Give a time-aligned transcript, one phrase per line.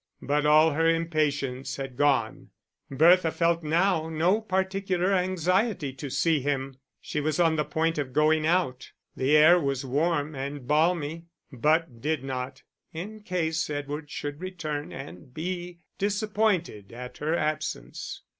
[0.23, 2.49] But all her impatience had gone;
[2.89, 6.77] Bertha felt now no particular anxiety to see him.
[6.99, 12.01] She was on the point of going out the air was warm and balmy but
[12.01, 18.23] did not, in case Edward should return and be disappointed at her absence.